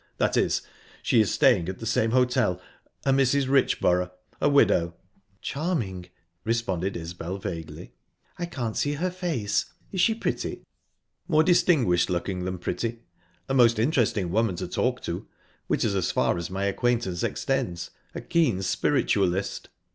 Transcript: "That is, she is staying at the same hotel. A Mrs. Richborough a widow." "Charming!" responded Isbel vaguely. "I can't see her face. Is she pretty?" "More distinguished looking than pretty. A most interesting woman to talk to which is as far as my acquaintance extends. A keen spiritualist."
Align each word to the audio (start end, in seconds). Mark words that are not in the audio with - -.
"That 0.17 0.35
is, 0.35 0.63
she 1.03 1.21
is 1.21 1.31
staying 1.31 1.69
at 1.69 1.77
the 1.77 1.85
same 1.85 2.09
hotel. 2.09 2.59
A 3.05 3.11
Mrs. 3.13 3.47
Richborough 3.47 4.09
a 4.41 4.49
widow." 4.49 4.95
"Charming!" 5.43 6.07
responded 6.43 6.97
Isbel 6.97 7.37
vaguely. 7.37 7.93
"I 8.39 8.47
can't 8.47 8.75
see 8.75 8.93
her 8.93 9.11
face. 9.11 9.65
Is 9.91 10.01
she 10.01 10.15
pretty?" 10.15 10.63
"More 11.27 11.43
distinguished 11.43 12.09
looking 12.09 12.45
than 12.45 12.57
pretty. 12.57 13.03
A 13.47 13.53
most 13.53 13.77
interesting 13.77 14.31
woman 14.31 14.55
to 14.55 14.67
talk 14.67 15.01
to 15.03 15.27
which 15.67 15.85
is 15.85 15.93
as 15.93 16.09
far 16.11 16.35
as 16.35 16.49
my 16.49 16.63
acquaintance 16.65 17.21
extends. 17.21 17.91
A 18.15 18.21
keen 18.21 18.63
spiritualist." 18.63 19.69